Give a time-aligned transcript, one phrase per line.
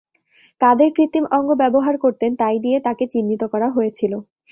[0.61, 4.13] কাদের কৃত্রিম অঙ্গ ব্যবহার করতেন, তাই দিয়ে তাঁকে চিহ্নিত করা হয়েছিল।